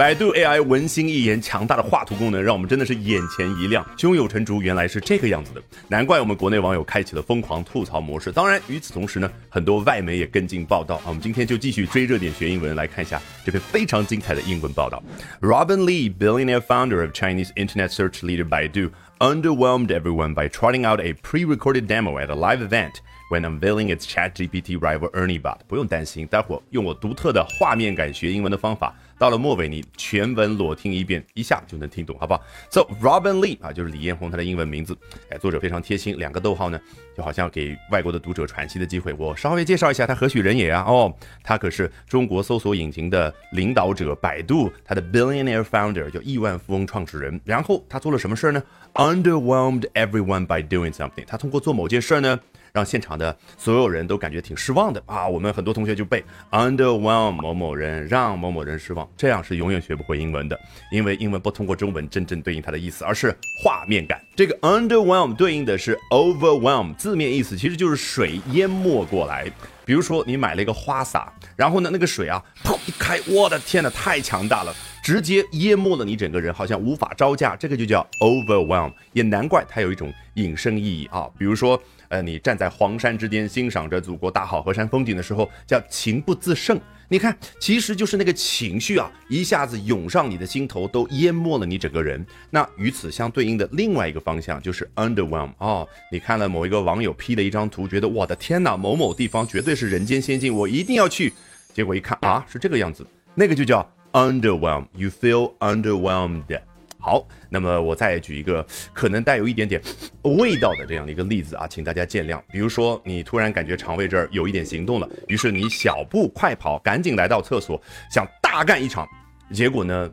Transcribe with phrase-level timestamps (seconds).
[0.00, 8.32] 百度 AI 文心一言强大的画图功能，让我们真的是眼前一亮，胸有成竹，原来是这个样子的，难怪我们国内网友开启了疯狂吐槽模式。
[8.32, 11.02] 当然，与此同时呢，很多外媒也跟进报道啊。
[11.08, 15.02] 我们今天就继续追热点学英文，来看一下这篇非常精彩的英文报道。
[15.42, 18.88] Robin Li, billionaire founder of Chinese internet search leader Baidu,
[19.18, 23.02] underwhelmed everyone by trotting out a pre-recorded demo at a live event.
[23.30, 34.96] When unveiling its ChatGPT rival ErnieBot，不用担心，待会儿用我独特的画面感学英文的方法，到了末尾你全文裸听一遍，一下就能听懂，好不好？So Robin Lee 啊，就是李彦宏他的英文名字。
[35.28, 36.80] 哎，作者非常贴心，两个逗号呢，
[37.14, 39.12] 就好像给外国的读者喘息的机会。
[39.12, 40.82] 我稍微介绍一下他何许人也啊？
[40.88, 41.14] 哦，
[41.44, 47.38] 他可是中国搜索引擎的领导者，百度他的 billionaire founder，叫亿万富翁创始人。
[47.44, 48.62] 然后他做了什么事儿呢
[48.94, 51.26] ？Underwhelmed everyone by doing something。
[51.26, 52.40] 他通过做某件事儿呢？
[52.72, 55.26] 让现场的所有人都感觉挺失望的啊！
[55.26, 60.58] 我们很多同学就背 underwhelm 某某人，让某某人失望，这样是永远学不会英文的，
[60.92, 64.20] 因为英文不通过中文真正对应它的意思，而是画面感。
[64.36, 69.50] 这个 underwhelm 对应的是 overwhelm，字面意思其实就是水淹没过来。
[69.84, 78.92] 比如说你买了一个花洒，然后呢那个水啊，砰一开，我的天呐，太强大了，直接淹没了你整个人，好像无法招架，这个就叫 overwhelm。
[79.12, 81.80] 也难怪它有一种引申意义啊，比如说。
[82.10, 86.76] 呃，你站在黄山之巅，欣赏着祖国大好河山风景的时候，叫情不自胜。
[87.06, 92.26] 你看，其实就是那个情绪啊，一下子涌上你的心头，都淹没了你整个人。
[92.50, 95.88] 那与此相对应的另外一个方向就是 underwhelm 哦。
[96.10, 101.32] 你看了某一个网友 P 的一张图，觉得我的天哪，某某地方绝对是人间仙境，我一定要去。
[101.72, 103.06] 结果一看啊，是这个样子，
[103.36, 104.86] 那个就叫 underwhelm。
[104.94, 106.60] You feel underwhelmed。
[107.02, 109.80] 好，那么我再举一个可能带有一点点
[110.22, 112.38] 味道的这样的一个例子啊，请大家见谅。
[112.52, 119.08] 比如说，你突然感觉肠胃这儿有一点行动了，于是你小步快跑，赶紧来到厕所，想大干一场。
[119.50, 120.10] 结果呢，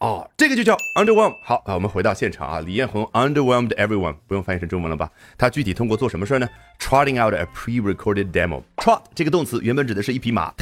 [0.00, 1.34] 哦，这个就叫 underwhelm。
[1.42, 5.10] 好啊，我们回到现场啊，李彦宏 underwhelmed everyone，不用翻译成中文了吧？
[5.38, 6.46] 他具体通过做什么事儿呢
[6.78, 8.62] ？Trotting out a pre-recorded demo。
[8.76, 10.52] Trot 这个动词原本指的是一匹马，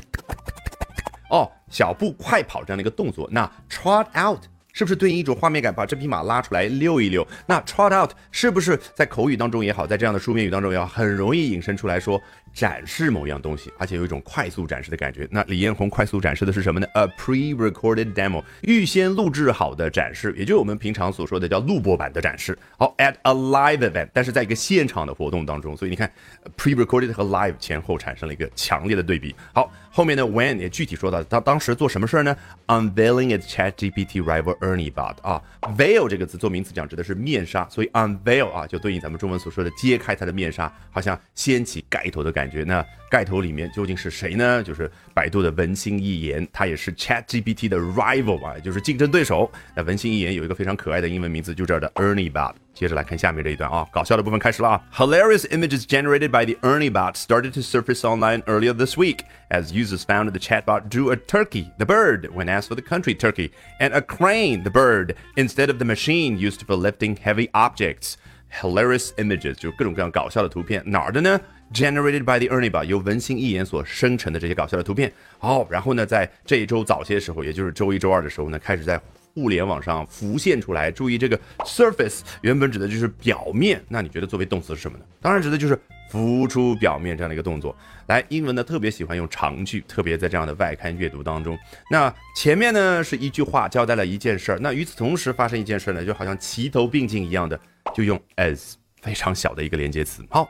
[1.71, 3.29] 小步快跑这样的一个动作。
[3.31, 4.41] 那 trot out。
[4.77, 7.25] 是不是对应一种画面感，把这匹马拉出来溜一溜？
[7.47, 12.21] 那 trot out 是不是在口语当中也好，在这样的书面语当中也好，很容易引申出来说
[12.55, 15.29] 展示某样东西，而且有一种快速展示的感觉。
[15.31, 22.57] 那李彦宏快速展示的是什么呢？A pre-recorded demo，预先录制好的展示，也就是我们平常所说的叫录播版的展示。
[22.79, 26.11] 好，at a live event，但是在一个现场的活动当中，所以你看
[26.57, 29.35] pre-recorded 和 live 前后产生了一个强烈的对比。
[29.53, 32.37] 好，后面呢 when 也具体说到他当时做什么事儿呢
[32.69, 34.55] ？Unveiling its ChatGPT rival。
[34.55, 35.43] ErnieBot 啊
[35.77, 44.62] ，veil 这个词做名词讲指的是面纱，所以 unveil 啊就对应咱们中文所说的揭开它的面纱，好像掀起盖头的感那盖头里面究竟是谁呢？
[44.62, 49.52] 就是百度的文心一言，它也是 ChatGPT 的 rival 啊，就是竞争对手。
[49.76, 52.54] 那文心一言有一个非常可爱的英文名字，就这儿的 ErnieBot。
[52.74, 54.82] 接着来看下面这一段啊，搞笑的部分开始了啊。
[54.94, 60.04] Hilarious images generated by the Ernie bot started to surface online earlier this week as users
[60.04, 63.94] found the chatbot drew a turkey, the bird, when asked for the country turkey, and
[63.94, 68.18] a crane, the bird, instead of the machine used for lifting heavy objects.
[68.62, 71.40] Hilarious images 就各种各样搞笑的图片，哪儿的呢
[71.75, 75.13] ？Generated by the Ernie bot 由文心一言所生成的这些搞笑的图片。
[75.39, 79.01] 好，然后呢，在这一周早些时候，也就是周一、周二的时候呢，开始在
[79.35, 85.05] 互联网上浮现出来，注意这个 surface 原本指的就是表面，那你觉得作为动词是什么呢？
[85.21, 85.77] 当然指的就是
[86.09, 87.77] 浮出表面这样的一个动作。
[88.07, 91.59] 来，英文呢特别喜欢用长句，特别在这样的外刊阅读当中。
[91.91, 97.59] 那前面呢是一句话交代了一件事儿，那与此同时发生一件事儿呢，就好像齐头并进一样的，
[97.93, 100.23] 就用 as 非常小的一个连接词。
[100.31, 100.49] 好，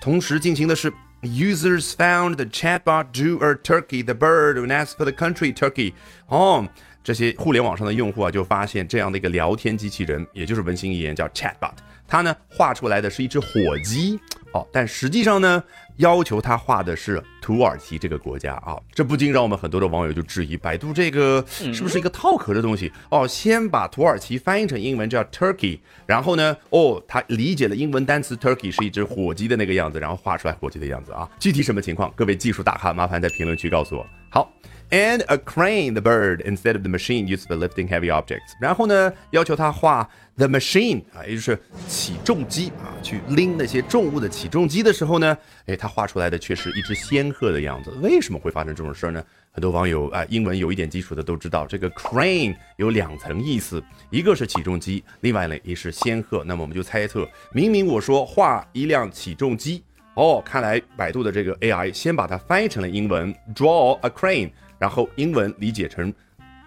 [0.00, 0.92] 同时进行的是
[1.22, 5.92] users found the chatbot drew a turkey, the bird, and asked for the country turkey
[6.26, 6.68] home。
[7.02, 11.74] 这些互联网上的用户啊，就发现这样的一个聊天机器人，也就是文心一言叫 Chatbot，
[12.08, 13.46] 它呢画出来的是一只火
[13.84, 14.18] 鸡，
[14.56, 15.62] 哦，但实际上呢，
[15.96, 22.90] 要求他画的是土耳其这个国家啊，这不禁让我们很多的网友就质疑，百度这个是不是一个套壳的东西？
[23.10, 32.10] 哦，先把土耳其翻译成英文叫 Turkey，然后呢，哦，他理解了英文单词 Turkey 是一只火鸡的那个样子，然后画出来火鸡的样子啊，具体什么情况？
[32.16, 34.06] 各位技术大咖，麻烦在评论区告诉我。
[34.30, 34.50] 好。
[34.88, 38.54] And a crane, the bird, instead of the machine used for lifting heavy objects。
[38.60, 45.36] 然后呢，要求他画 the machine 啊，也就是起重机啊，去拎那些重物的起重机的时候呢，
[45.66, 47.90] 哎，他画出来的却是一只仙鹤的样子。
[48.00, 49.20] 为什么会发生这种事儿呢？
[49.50, 56.44] 很多网友啊，英文有一点基础的都知道，这个 crane 有两层意思，一个是起重机，另外呢也是仙鹤。
[56.44, 59.82] 那么我们就猜测，明明我说画一辆起重机，
[60.14, 64.52] 哦，看来百度的这个 AI 先把它翻译成了英文，draw a crane。
[64.78, 66.12] 然后英文理解成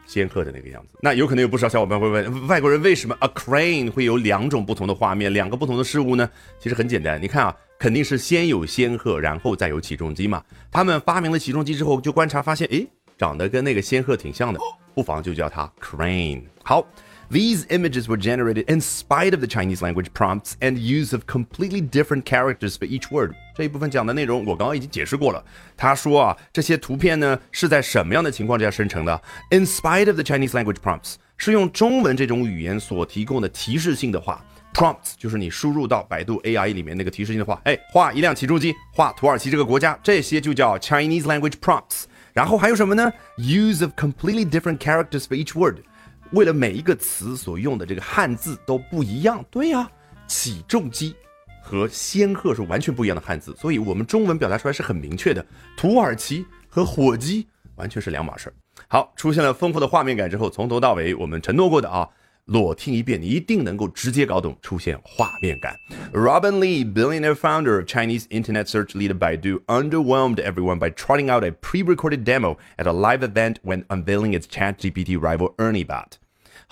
[0.06, 0.98] 仙鹤的那个样子。
[1.02, 6.30] 那有可能有不少小伙伴会问，外国人为什么 a crane 会有两种不同的画面，两个不同的事物呢？
[6.60, 10.44] 其实很简单，你看啊，肯定是先有仙鹤，然后再有起重机嘛。
[10.72, 14.60] 他们发明了起重机之后，就观察发现，诶，长得跟那个仙鹤挺像的，
[14.94, 16.44] 不妨就叫它 crane。
[16.64, 16.86] 好。
[17.32, 22.24] These images were generated in spite of the Chinese language prompts and use of completely different
[22.24, 23.36] characters for each word。
[23.56, 25.44] 这一部分讲的内容我刚刚已经解释过了。
[25.78, 29.22] 他说啊，这些图片呢是在什么样的情况之下生成的
[29.52, 34.44] ？In spite of the Chinese language prompts，是用中文这种语言所提供的提示性的话。
[34.74, 42.06] Prompts 就是你输入到百度 AI 里面那个提示性的话，哎，画一辆起重机，画土耳其这个国家，这些就叫 Chinese language prompts。
[42.34, 45.84] 然后还有什么呢？Use of completely different characters for each word。
[46.32, 49.90] 为了每一个词所用的这个汉字都不一样，对呀，
[50.28, 51.16] 起重机
[51.64, 55.46] 和仙鹤是完全不一样的汉字，所以我们中文表达出来是很明确的。
[55.76, 58.54] 土耳其和火鸡完全是两码事儿。
[58.88, 62.08] 好，出现了丰富的画面感之后，从头到尾我们承诺过的啊。
[62.49, 65.75] 裸听一遍，你一定能够直接搞懂，出现画面感。
[66.13, 71.53] Robin Li, billionaire founder of Chinese internet search leader Baidu, underwhelmed everyone by trotting out a
[71.53, 76.19] pre-recorded demo at a live event when unveiling its ChatGPT rival ErnieBot.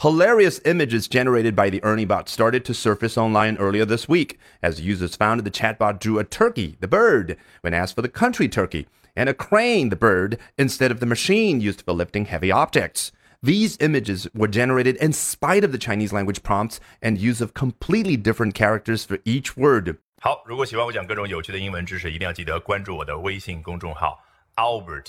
[0.00, 5.16] Hilarious images generated by the ErnieBot started to surface online earlier this week, as users
[5.16, 8.86] found the chatbot drew a turkey, the bird, when asked for the country turkey,
[9.16, 13.12] and a crane, the bird, instead of the machine used for lifting heavy objects.
[13.42, 18.16] These images were generated in spite of the Chinese language prompts and use of completely
[18.16, 19.96] different characters for each word.
[20.20, 24.22] 好，如果喜欢我讲各种有趣的英文知识，一定要记得关注我的微信公众号
[24.54, 25.08] Albert